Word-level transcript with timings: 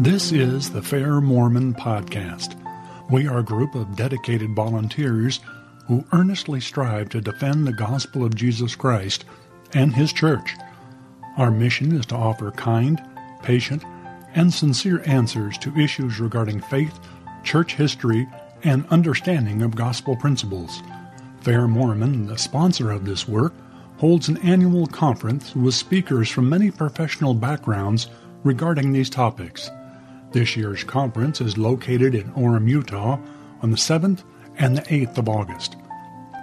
This 0.00 0.32
is 0.32 0.70
the 0.70 0.80
Fair 0.80 1.20
Mormon 1.20 1.74
Podcast. 1.74 2.56
We 3.10 3.28
are 3.28 3.40
a 3.40 3.42
group 3.42 3.74
of 3.74 3.96
dedicated 3.96 4.56
volunteers 4.56 5.40
who 5.86 6.06
earnestly 6.12 6.58
strive 6.58 7.10
to 7.10 7.20
defend 7.20 7.66
the 7.66 7.74
gospel 7.74 8.24
of 8.24 8.34
Jesus 8.34 8.74
Christ 8.74 9.26
and 9.74 9.94
His 9.94 10.14
church. 10.14 10.54
Our 11.36 11.50
mission 11.50 11.94
is 11.94 12.06
to 12.06 12.14
offer 12.14 12.50
kind, 12.50 12.98
patient, 13.42 13.84
and 14.34 14.50
sincere 14.50 15.02
answers 15.04 15.58
to 15.58 15.78
issues 15.78 16.18
regarding 16.18 16.62
faith, 16.62 16.98
church 17.44 17.74
history, 17.74 18.26
and 18.64 18.86
understanding 18.88 19.60
of 19.60 19.76
gospel 19.76 20.16
principles. 20.16 20.82
Fair 21.42 21.68
Mormon, 21.68 22.26
the 22.26 22.38
sponsor 22.38 22.90
of 22.90 23.04
this 23.04 23.28
work, 23.28 23.52
holds 23.98 24.28
an 24.28 24.38
annual 24.38 24.86
conference 24.86 25.54
with 25.54 25.74
speakers 25.74 26.30
from 26.30 26.48
many 26.48 26.70
professional 26.70 27.34
backgrounds 27.34 28.08
regarding 28.44 28.94
these 28.94 29.10
topics. 29.10 29.70
This 30.32 30.56
year's 30.56 30.84
conference 30.84 31.40
is 31.40 31.58
located 31.58 32.14
in 32.14 32.32
Orem, 32.32 32.68
Utah 32.68 33.18
on 33.62 33.70
the 33.70 33.76
7th 33.76 34.22
and 34.58 34.76
the 34.76 34.82
8th 34.82 35.18
of 35.18 35.28
August. 35.28 35.76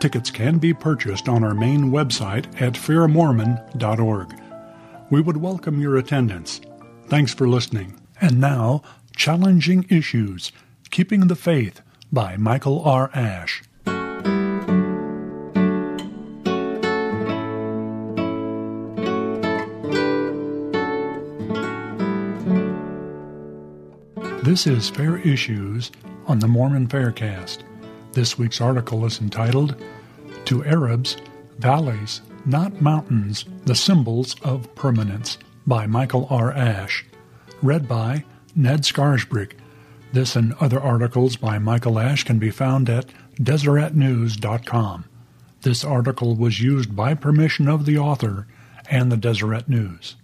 Tickets 0.00 0.30
can 0.30 0.58
be 0.58 0.74
purchased 0.74 1.28
on 1.28 1.44
our 1.44 1.54
main 1.54 1.90
website 1.90 2.46
at 2.60 2.74
fairmormon.org. 2.74 4.34
We 5.10 5.20
would 5.20 5.36
welcome 5.36 5.80
your 5.80 5.96
attendance. 5.96 6.60
Thanks 7.08 7.32
for 7.32 7.48
listening. 7.48 8.00
And 8.20 8.40
now, 8.40 8.82
Challenging 9.14 9.86
Issues 9.88 10.52
Keeping 10.90 11.28
the 11.28 11.36
Faith 11.36 11.80
by 12.12 12.36
Michael 12.36 12.82
R. 12.82 13.10
Ash. 13.14 13.62
This 24.46 24.68
is 24.68 24.88
Fair 24.88 25.16
Issues 25.16 25.90
on 26.28 26.38
the 26.38 26.46
Mormon 26.46 26.86
Faircast. 26.86 27.64
This 28.12 28.38
week's 28.38 28.60
article 28.60 29.04
is 29.04 29.20
entitled 29.20 29.74
To 30.44 30.64
Arabs, 30.64 31.16
Valleys, 31.58 32.20
Not 32.44 32.80
Mountains, 32.80 33.44
the 33.64 33.74
Symbols 33.74 34.36
of 34.42 34.72
Permanence 34.76 35.38
by 35.66 35.88
Michael 35.88 36.28
R. 36.30 36.52
Ash. 36.52 37.04
Read 37.60 37.88
by 37.88 38.22
Ned 38.54 38.82
Scarisbrick. 38.82 39.54
This 40.12 40.36
and 40.36 40.54
other 40.60 40.80
articles 40.80 41.34
by 41.34 41.58
Michael 41.58 41.98
Ash 41.98 42.22
can 42.22 42.38
be 42.38 42.50
found 42.50 42.88
at 42.88 43.06
DeseretNews.com. 43.40 45.06
This 45.62 45.84
article 45.84 46.36
was 46.36 46.60
used 46.60 46.94
by 46.94 47.14
permission 47.14 47.66
of 47.66 47.84
the 47.84 47.98
author 47.98 48.46
and 48.88 49.10
the 49.10 49.16
Deseret 49.16 49.68
News. 49.68 50.14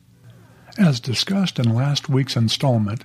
As 0.78 1.00
discussed 1.00 1.58
in 1.58 1.74
last 1.74 2.08
week's 2.08 2.36
installment, 2.36 3.04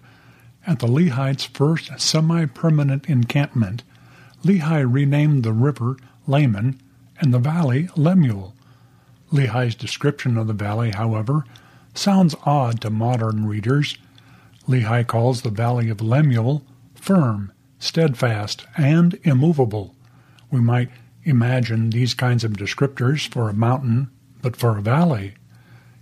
at 0.68 0.80
the 0.80 0.88
Lehites' 0.88 1.48
first 1.48 1.90
semi-permanent 2.00 3.06
encampment, 3.08 3.84
Lehi 4.44 4.86
renamed 4.88 5.44
the 5.44 5.54
river 5.54 5.98
Laman 6.28 6.80
and 7.20 7.34
the 7.34 7.40
valley 7.40 7.90
Lemuel. 7.96 8.54
Lehi's 9.32 9.76
description 9.76 10.38
of 10.38 10.48
the 10.48 10.54
valley, 10.54 10.92
however, 10.92 11.46
sounds 11.94 12.36
odd 12.46 12.82
to 12.82 12.90
modern 12.90 13.48
readers. 13.48 13.98
Lehi 14.68 15.08
calls 15.08 15.42
the 15.42 15.50
valley 15.50 15.90
of 15.90 16.02
Lemuel 16.02 16.64
firm, 16.96 17.52
steadfast, 17.80 18.66
and 18.76 19.18
immovable. 19.24 19.96
We 20.52 20.60
might 20.60 20.90
imagine 21.24 21.90
these 21.90 22.14
kinds 22.14 22.44
of 22.44 22.54
descriptors 22.54 23.28
for 23.28 23.50
a 23.50 23.54
mountain, 23.54 24.10
but 24.42 24.56
for 24.56 24.78
a 24.78 24.82
valley. 24.82 25.36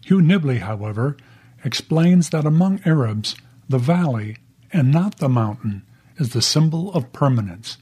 Hugh 0.01 0.21
Nibley, 0.21 0.59
however, 0.59 1.17
explains 1.63 2.29
that 2.29 2.45
among 2.45 2.81
Arabs, 2.85 3.35
the 3.69 3.79
valley, 3.79 4.37
and 4.75 4.91
not 4.91 5.19
the 5.19 5.29
mountain, 5.29 5.83
is 6.17 6.31
the 6.31 6.41
symbol 6.41 6.91
of 6.91 7.13
permanence. 7.13 7.77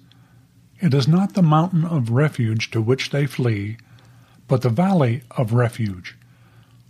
It 0.79 0.93
is 0.93 1.07
not 1.07 1.33
the 1.33 1.41
mountain 1.41 1.83
of 1.83 2.11
refuge 2.11 2.69
to 2.69 2.83
which 2.83 3.09
they 3.09 3.25
flee, 3.25 3.77
but 4.47 4.61
the 4.61 4.69
valley 4.69 5.23
of 5.31 5.53
refuge. 5.53 6.15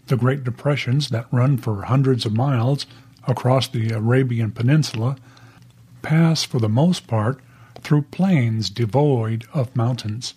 The 0.08 0.18
Great 0.18 0.44
Depressions 0.44 1.08
that 1.08 1.31
run 1.31 1.58
for 1.58 1.84
hundreds 1.84 2.25
of 2.25 2.34
miles 2.34 2.86
across 3.25 3.69
the 3.69 3.92
Arabian 3.92 4.52
Peninsula 4.52 5.16
pass 6.02 6.44
for 6.44 6.59
the 6.59 6.68
most 6.68 7.08
part 7.08 7.40
through 7.80 8.02
plains 8.02 8.69
devoid 8.69 9.46
of 9.53 9.74
mountains. 9.74 10.34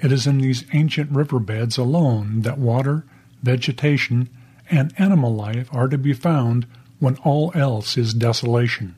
It 0.00 0.12
is 0.12 0.26
in 0.26 0.36
these 0.36 0.66
ancient 0.74 1.10
riverbeds 1.10 1.78
alone 1.78 2.42
that 2.42 2.58
water, 2.58 3.06
vegetation, 3.42 4.28
and 4.70 4.92
animal 4.98 5.34
life 5.34 5.70
are 5.72 5.88
to 5.88 5.96
be 5.96 6.12
found 6.12 6.66
when 7.02 7.16
all 7.24 7.50
else 7.56 7.98
is 7.98 8.14
desolation. 8.14 8.94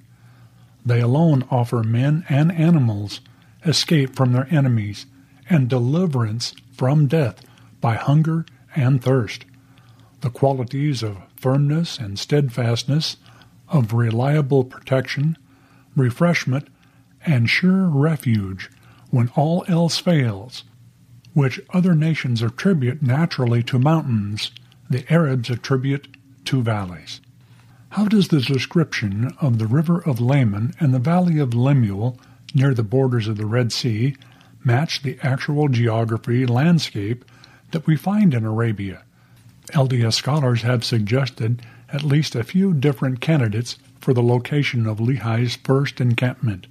They 0.84 1.00
alone 1.00 1.42
offer 1.50 1.82
men 1.82 2.26
and 2.28 2.52
animals 2.52 3.22
escape 3.64 4.14
from 4.14 4.32
their 4.32 4.46
enemies 4.50 5.06
and 5.48 5.70
deliverance 5.70 6.54
from 6.70 7.06
death 7.06 7.40
by 7.80 7.94
hunger 7.94 8.44
and 8.76 9.02
thirst. 9.02 9.46
The 10.20 10.28
qualities 10.28 11.02
of 11.02 11.16
firmness 11.36 11.98
and 11.98 12.18
steadfastness, 12.18 13.16
of 13.70 13.94
reliable 13.94 14.64
protection, 14.64 15.38
refreshment, 15.96 16.68
and 17.24 17.48
sure 17.48 17.88
refuge 17.88 18.70
when 19.08 19.28
all 19.34 19.64
else 19.66 19.98
fails, 19.98 20.64
which 21.32 21.58
other 21.70 21.94
nations 21.94 22.42
attribute 22.42 23.02
naturally 23.02 23.62
to 23.62 23.78
mountains, 23.78 24.50
the 24.90 25.10
Arabs 25.10 25.48
attribute 25.48 26.18
to 26.44 26.60
valleys. 26.60 27.22
How 27.94 28.06
does 28.06 28.26
the 28.26 28.40
description 28.40 29.32
of 29.40 29.60
the 29.60 29.68
river 29.68 30.00
of 30.00 30.20
Laman 30.20 30.74
and 30.80 30.92
the 30.92 30.98
valley 30.98 31.38
of 31.38 31.54
Lemuel 31.54 32.18
near 32.52 32.74
the 32.74 32.82
borders 32.82 33.28
of 33.28 33.36
the 33.36 33.46
Red 33.46 33.72
Sea 33.72 34.16
match 34.64 35.02
the 35.02 35.16
actual 35.22 35.68
geography 35.68 36.44
landscape 36.44 37.24
that 37.70 37.86
we 37.86 37.94
find 37.94 38.34
in 38.34 38.44
Arabia? 38.44 39.04
LDS 39.74 40.14
scholars 40.14 40.62
have 40.62 40.84
suggested 40.84 41.62
at 41.92 42.02
least 42.02 42.34
a 42.34 42.42
few 42.42 42.74
different 42.74 43.20
candidates 43.20 43.78
for 44.00 44.12
the 44.12 44.24
location 44.24 44.88
of 44.88 44.98
Lehi's 44.98 45.54
first 45.54 46.00
encampment. 46.00 46.66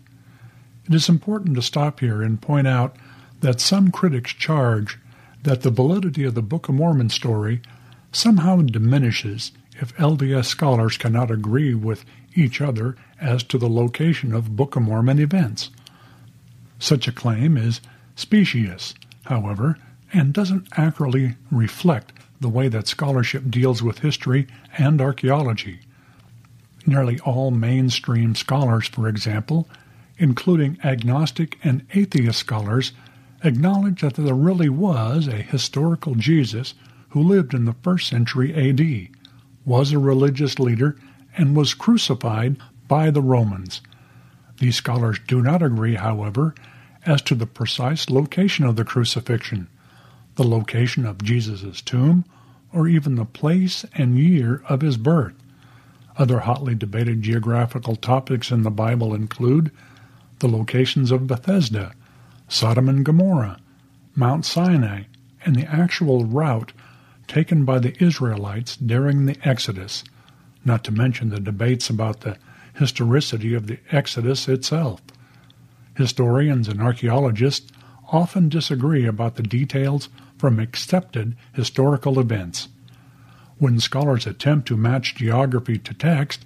It 0.90 0.94
is 0.94 1.08
important 1.08 1.56
to 1.56 1.62
stop 1.62 2.02
here 2.02 2.22
and 2.22 2.42
point 2.42 2.68
out 2.68 2.98
that 3.40 3.62
some 3.62 3.92
critics 3.92 4.34
charge 4.34 5.00
that 5.44 5.62
the 5.62 5.72
validity 5.72 6.26
of 6.26 6.36
the 6.36 6.42
Book 6.42 6.68
of 6.68 6.76
Mormon 6.76 7.10
story 7.10 7.62
somehow 8.12 8.58
diminishes 8.58 9.54
if 9.80 9.96
LDS 9.98 10.46
scholars 10.46 10.98
cannot 10.98 11.32
agree 11.32 11.74
with 11.74 12.06
each 12.36 12.62
other 12.62 12.96
as 13.20 13.44
to 13.44 13.58
the 13.58 13.70
location 13.70 14.34
of 14.34 14.56
Book 14.56 14.76
of 14.76 14.84
Mormon 14.84 15.20
events. 15.20 15.70
Such 16.80 17.08
a 17.08 17.12
claim 17.12 17.58
is 17.58 17.82
specious, 18.16 18.94
however, 19.26 19.78
and 20.12 20.34
doesn't 20.34 20.68
accurately 20.78 21.36
reflect 21.50 22.14
the 22.40 22.50
way 22.50 22.68
that 22.68 22.88
scholarship 22.88 23.50
deals 23.50 23.82
with 23.82 24.00
history 24.00 24.48
and 24.78 25.02
archaeology. 25.02 25.80
Nearly 26.86 27.20
all 27.22 27.52
mainstream 27.52 28.36
scholars, 28.36 28.88
for 28.88 29.08
example, 29.08 29.68
including 30.18 30.78
agnostic 30.84 31.58
and 31.64 31.86
atheist 31.94 32.40
scholars, 32.40 32.92
acknowledge 33.44 34.02
that 34.02 34.16
there 34.16 34.34
really 34.34 34.70
was 34.70 35.28
a 35.28 35.38
historical 35.38 36.16
Jesus 36.16 36.74
who 37.10 37.22
lived 37.22 37.54
in 37.54 37.66
the 37.66 37.76
first 37.82 38.10
century 38.10 38.54
AD, 38.54 39.10
was 39.66 39.92
a 39.92 40.00
religious 40.00 40.60
leader, 40.60 40.96
and 41.38 41.56
was 41.56 41.74
crucified 41.74 42.58
by 42.88 43.10
the 43.10 43.22
Romans. 43.22 43.82
These 44.60 44.76
scholars 44.76 45.20
do 45.28 45.42
not 45.42 45.64
agree, 45.64 45.96
however, 45.96 46.54
as 47.06 47.22
to 47.24 47.36
the 47.36 47.48
precise 47.48 48.10
location 48.10 48.66
of 48.66 48.76
the 48.76 48.86
crucifixion, 48.86 49.68
the 50.36 50.44
location 50.44 51.06
of 51.06 51.24
Jesus' 51.24 51.82
tomb, 51.82 52.26
or 52.72 52.88
even 52.88 53.16
the 53.16 53.26
place 53.26 53.86
and 53.96 54.18
year 54.18 54.64
of 54.68 54.82
his 54.82 54.98
birth. 54.98 55.34
Other 56.18 56.42
hotly 56.42 56.76
debated 56.76 57.22
geographical 57.22 57.96
topics 57.96 58.52
in 58.52 58.64
the 58.64 58.72
Bible 58.72 59.14
include 59.14 59.72
the 60.40 60.48
locations 60.48 61.12
of 61.12 61.28
Bethesda, 61.28 61.94
Sodom 62.48 62.90
and 62.90 63.04
Gomorrah, 63.04 63.60
Mount 64.16 64.46
Sinai, 64.46 65.04
and 65.46 65.56
the 65.56 65.66
actual 65.66 66.26
route 66.26 66.72
taken 67.28 67.66
by 67.66 67.80
the 67.80 68.02
Israelites 68.04 68.76
during 68.76 69.26
the 69.26 69.38
Exodus, 69.44 70.04
not 70.66 70.84
to 70.84 70.92
mention 70.92 71.30
the 71.30 71.40
debates 71.40 71.90
about 71.90 72.22
the 72.22 72.38
historicity 72.76 73.54
of 73.54 73.68
the 73.68 73.80
Exodus 73.92 74.48
itself. 74.48 75.02
Historians 75.96 76.68
and 76.68 76.82
archaeologists 76.82 77.72
often 78.12 78.50
disagree 78.50 79.06
about 79.06 79.36
the 79.36 79.44
details 79.44 80.10
from 80.38 80.60
accepted 80.60 81.36
historical 81.54 82.20
events. 82.20 82.68
When 83.58 83.80
scholars 83.80 84.28
attempt 84.28 84.68
to 84.68 84.78
match 84.78 85.16
geography 85.16 85.78
to 85.80 85.94
text, 85.94 86.46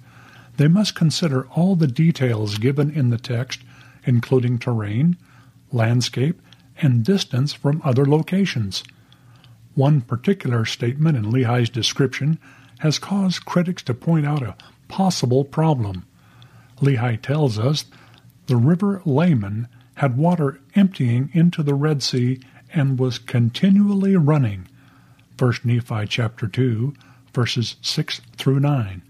they 0.57 0.67
must 0.67 0.95
consider 0.95 1.47
all 1.47 1.75
the 1.75 1.87
details 1.87 2.57
given 2.57 2.91
in 2.91 3.09
the 3.09 3.17
text, 3.17 3.61
including 4.05 4.59
terrain, 4.59 5.17
landscape, 5.71 6.41
and 6.81 7.03
distance 7.03 7.53
from 7.53 7.81
other 7.83 8.05
locations. 8.05 8.83
One 9.77 10.01
particular 10.01 10.65
statement 10.65 11.15
in 11.17 11.25
Lehi's 11.25 11.69
description 11.69 12.39
has 12.79 12.97
caused 12.97 13.45
critics 13.45 13.83
to 13.83 13.93
point 13.93 14.25
out 14.25 14.41
a 14.41 14.55
possible 14.87 15.45
problem. 15.45 16.03
Lehi 16.81 17.21
tells 17.21 17.59
us 17.59 17.85
the 18.47 18.55
river 18.55 19.03
Laman 19.05 19.67
had 19.93 20.17
water 20.17 20.59
emptying 20.73 21.29
into 21.31 21.61
the 21.61 21.75
Red 21.75 22.01
Sea 22.01 22.39
and 22.73 22.97
was 22.97 23.19
continually 23.19 24.15
running. 24.15 24.67
1 25.37 25.53
Nephi 25.63 26.07
chapter 26.07 26.47
2, 26.47 26.95
verses 27.31 27.75
6 27.83 28.21
through 28.35 28.59
9. 28.59 29.03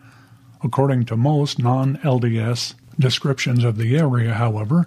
According 0.62 1.06
to 1.06 1.16
most 1.16 1.60
non-LDS 1.60 2.74
descriptions 3.00 3.64
of 3.64 3.78
the 3.78 3.98
area, 3.98 4.34
however, 4.34 4.86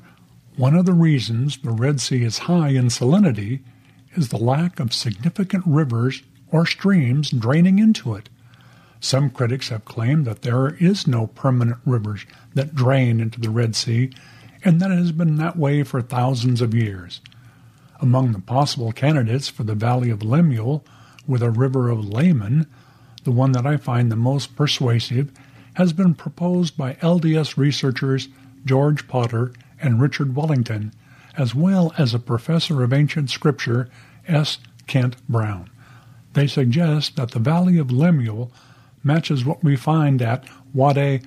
one 0.57 0.75
of 0.75 0.85
the 0.85 0.93
reasons 0.93 1.57
the 1.57 1.71
Red 1.71 2.03
Sea 2.03 2.23
is 2.23 2.41
high 2.41 2.69
in 2.69 2.89
salinity 2.89 3.61
is 4.15 4.29
the 4.29 4.37
lack 4.37 4.81
of 4.81 4.93
significant 4.93 5.65
rivers 5.67 6.23
or 6.51 6.67
streams 6.67 7.31
draining 7.31 7.79
into 7.79 8.15
it. 8.15 8.29
Some 9.01 9.31
critics 9.31 9.71
have 9.71 9.85
claimed 9.85 10.27
that 10.27 10.43
there 10.43 10.75
is 10.75 11.07
no 11.07 11.29
permanent 11.29 11.79
rivers 11.87 12.27
that 12.55 12.75
drain 12.75 13.21
into 13.21 13.41
the 13.41 13.51
Red 13.51 13.75
Sea 13.75 14.11
and 14.65 14.81
that 14.81 14.91
it 14.91 14.99
has 14.99 15.13
been 15.13 15.37
that 15.37 15.57
way 15.57 15.83
for 15.83 16.03
thousands 16.03 16.61
of 16.61 16.75
years. 16.75 17.21
Among 18.01 18.33
the 18.33 18.41
possible 18.41 18.93
candidates 18.93 19.49
for 19.49 19.63
the 19.63 19.75
Valley 19.75 20.11
of 20.11 20.23
Lemuel 20.23 20.85
with 21.27 21.43
a 21.43 21.51
river 21.51 21.89
of 21.89 22.05
Laman, 22.07 22.67
the 23.25 23.31
one 23.31 23.53
that 23.53 23.67
I 23.67 23.77
find 23.77 24.11
the 24.11 24.17
most 24.17 24.57
persuasive 24.57 25.31
has 25.75 25.93
been 25.93 26.15
proposed 26.15 26.77
by 26.77 26.95
LDS 26.95 27.57
researchers 27.57 28.29
George 28.65 29.09
Potter 29.09 29.53
and 29.81 30.01
Richard 30.01 30.37
Wellington, 30.37 30.93
as 31.37 31.55
well 31.55 31.93
as 31.99 32.15
a 32.15 32.19
professor 32.19 32.83
of 32.83 32.93
ancient 32.93 33.31
scripture, 33.31 33.89
S. 34.27 34.59
Kent 34.87 35.17
Brown. 35.29 35.71
They 36.33 36.47
suggest 36.47 37.17
that 37.17 37.33
the 37.33 37.39
Valley 37.39 37.79
of 37.79 37.91
Lemuel 37.91 38.53
matches 39.03 39.45
what 39.45 39.65
we 39.65 39.77
find 39.77 40.21
at 40.23 40.45
Wadi 40.73 41.23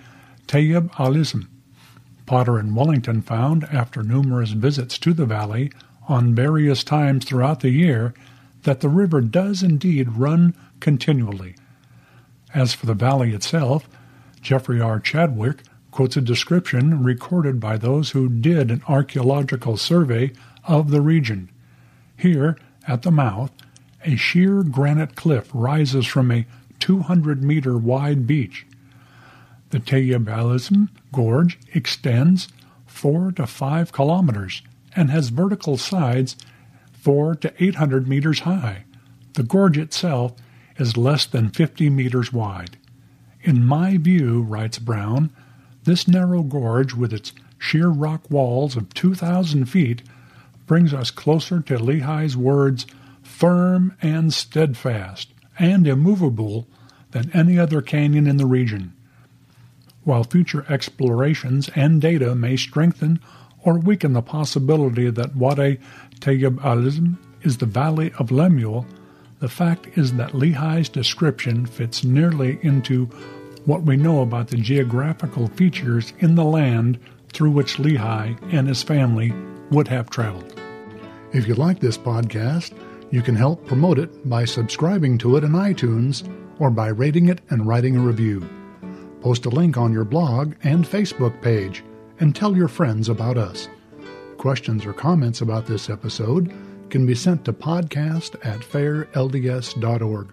Tayyib 0.47 0.91
al-Ism. 0.99 1.49
Potter 2.25 2.57
and 2.57 2.75
Wellington 2.75 3.21
found, 3.21 3.65
after 3.65 4.03
numerous 4.03 4.51
visits 4.51 4.97
to 4.99 5.13
the 5.13 5.25
valley 5.25 5.71
on 6.07 6.35
various 6.35 6.83
times 6.83 7.25
throughout 7.25 7.59
the 7.59 7.69
year, 7.69 8.13
that 8.63 8.79
the 8.79 8.89
river 8.89 9.19
does 9.21 9.61
indeed 9.61 10.09
run 10.13 10.55
continually. 10.79 11.55
As 12.53 12.73
for 12.73 12.85
the 12.85 12.93
valley 12.93 13.33
itself, 13.33 13.89
Jeffrey 14.41 14.79
R. 14.79 14.99
Chadwick 14.99 15.63
quotes 15.93 16.17
a 16.17 16.21
description 16.21 17.03
recorded 17.03 17.59
by 17.59 17.77
those 17.77 18.09
who 18.09 18.27
did 18.27 18.71
an 18.71 18.81
archaeological 18.87 19.77
survey 19.77 20.31
of 20.63 20.89
the 20.89 21.01
region. 21.01 21.47
Here, 22.17 22.57
at 22.87 23.03
the 23.03 23.11
mouth, 23.11 23.51
a 24.03 24.15
sheer 24.15 24.63
granite 24.63 25.15
cliff 25.15 25.51
rises 25.53 26.07
from 26.07 26.31
a 26.31 26.47
200 26.79 27.43
meter 27.43 27.77
wide 27.77 28.25
beach. 28.25 28.65
The 29.69 29.79
Tayyib 29.79 30.27
al-Ism 30.27 30.89
Gorge 31.13 31.59
extends 31.75 32.47
4 32.87 33.33
to 33.33 33.45
5 33.45 33.91
kilometers 33.91 34.63
and 34.95 35.11
has 35.11 35.29
vertical 35.29 35.77
sides 35.77 36.35
4 36.93 37.35
to 37.35 37.53
800 37.63 38.07
meters 38.07 38.39
high. 38.39 38.85
The 39.33 39.43
gorge 39.43 39.77
itself 39.77 40.33
is 40.77 40.97
less 40.97 41.27
than 41.27 41.49
50 41.49 41.91
meters 41.91 42.33
wide. 42.33 42.77
In 43.41 43.63
my 43.63 43.97
view, 43.97 44.41
writes 44.41 44.79
Brown, 44.79 45.31
this 45.83 46.07
narrow 46.07 46.43
gorge 46.43 46.93
with 46.93 47.13
its 47.13 47.33
sheer 47.57 47.89
rock 47.89 48.29
walls 48.29 48.75
of 48.75 48.93
2,000 48.93 49.65
feet 49.65 50.01
brings 50.65 50.93
us 50.93 51.11
closer 51.11 51.61
to 51.61 51.77
Lehi's 51.77 52.37
words, 52.37 52.85
firm 53.21 53.95
and 54.01 54.33
steadfast 54.33 55.29
and 55.59 55.87
immovable 55.87 56.67
than 57.11 57.31
any 57.33 57.59
other 57.59 57.81
canyon 57.81 58.27
in 58.27 58.37
the 58.37 58.45
region. 58.45 58.93
While 60.03 60.23
future 60.23 60.65
explorations 60.67 61.69
and 61.75 62.01
data 62.01 62.35
may 62.35 62.57
strengthen 62.57 63.19
or 63.63 63.79
weaken 63.79 64.13
the 64.13 64.21
possibility 64.21 65.09
that 65.09 65.35
Wadi 65.35 65.79
Tayyib 66.19 66.63
al-Ism 66.63 67.17
is 67.41 67.57
the 67.57 67.65
valley 67.65 68.11
of 68.19 68.31
Lemuel, 68.31 68.85
the 69.39 69.47
fact 69.47 69.87
is 69.97 70.13
that 70.13 70.31
Lehi's 70.31 70.89
description 70.89 71.65
fits 71.65 72.03
nearly 72.03 72.59
into 72.61 73.09
what 73.65 73.83
we 73.83 73.95
know 73.95 74.21
about 74.21 74.47
the 74.47 74.57
geographical 74.57 75.47
features 75.47 76.13
in 76.19 76.35
the 76.35 76.43
land 76.43 76.99
through 77.31 77.51
which 77.51 77.77
Lehi 77.77 78.37
and 78.53 78.67
his 78.67 78.83
family 78.83 79.33
would 79.71 79.87
have 79.87 80.09
traveled. 80.09 80.59
If 81.33 81.47
you 81.47 81.55
like 81.55 81.79
this 81.79 81.97
podcast, 81.97 82.77
you 83.11 83.21
can 83.21 83.35
help 83.35 83.65
promote 83.65 83.99
it 83.99 84.29
by 84.29 84.45
subscribing 84.45 85.17
to 85.19 85.37
it 85.37 85.43
in 85.43 85.51
iTunes 85.51 86.27
or 86.59 86.69
by 86.69 86.87
rating 86.87 87.29
it 87.29 87.41
and 87.49 87.65
writing 87.65 87.95
a 87.95 87.99
review. 87.99 88.47
Post 89.21 89.45
a 89.45 89.49
link 89.49 89.77
on 89.77 89.93
your 89.93 90.03
blog 90.03 90.55
and 90.63 90.85
Facebook 90.85 91.41
page 91.41 91.83
and 92.19 92.35
tell 92.35 92.55
your 92.55 92.67
friends 92.67 93.09
about 93.09 93.37
us. 93.37 93.69
Questions 94.37 94.85
or 94.85 94.93
comments 94.93 95.41
about 95.41 95.65
this 95.65 95.89
episode 95.89 96.53
can 96.89 97.05
be 97.05 97.15
sent 97.15 97.45
to 97.45 97.53
podcast 97.53 98.35
at 98.45 98.59
fairlds.org 98.59 100.27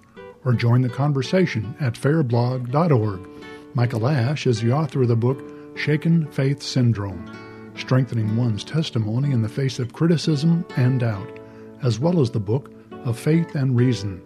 or 0.45 0.53
join 0.53 0.83
the 0.83 0.89
conversation 0.89 1.75
at 1.81 1.95
fairblog.org. 1.95 3.29
Michael 3.75 4.09
Ash 4.09 4.47
is 4.47 4.61
the 4.61 4.73
author 4.73 5.03
of 5.03 5.09
the 5.09 5.17
book 5.17 5.43
Shaken 5.77 6.27
Faith 6.33 6.63
Syndrome 6.63 7.31
Strengthening 7.77 8.37
One's 8.37 8.65
Testimony 8.65 9.33
in 9.33 9.43
the 9.43 9.49
Face 9.49 9.79
of 9.79 9.93
Criticism 9.93 10.65
and 10.77 11.01
Doubt 11.01 11.41
as 11.83 11.99
well 11.99 12.21
as 12.21 12.31
the 12.31 12.41
book 12.41 12.71
of 13.05 13.19
Faith 13.19 13.55
and 13.55 13.77
Reason 13.77 14.23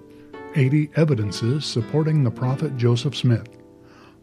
80 0.57 0.91
Evidences 0.97 1.65
Supporting 1.65 2.23
the 2.23 2.31
Prophet 2.31 2.77
Joseph 2.77 3.17
Smith. 3.17 3.49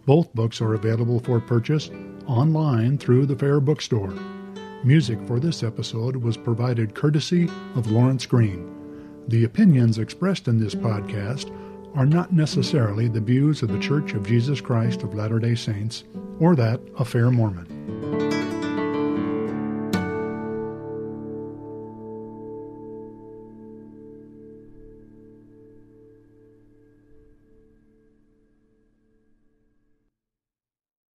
Both 0.06 0.34
books 0.34 0.62
are 0.62 0.74
available 0.74 1.20
for 1.20 1.40
purchase 1.40 1.90
online 2.26 2.98
through 2.98 3.26
the 3.26 3.36
Fair 3.36 3.60
Bookstore. 3.60 4.14
Music 4.84 5.20
for 5.28 5.40
this 5.40 5.64
episode 5.64 6.16
was 6.16 6.38
provided 6.38 6.96
courtesy 6.96 7.50
of 7.76 7.92
Lawrence 7.92 8.26
Green. 8.26 8.70
The 9.28 9.44
opinions 9.44 10.00
expressed 10.00 10.48
in 10.48 10.60
this 10.60 10.74
podcast 10.74 11.56
are 11.96 12.06
not 12.06 12.32
necessarily 12.34 13.08
the 13.08 13.20
views 13.20 13.62
of 13.62 13.70
the 13.70 13.80
Church 13.80 14.14
of 14.14 14.26
Jesus 14.26 14.62
Christ 14.62 15.04
of 15.04 15.14
Latter 15.14 15.40
day 15.40 15.56
Saints 15.56 16.04
or 16.40 16.56
that 16.56 16.80
of 16.96 17.08
Fair 17.08 17.30
Mormon. 17.32 18.01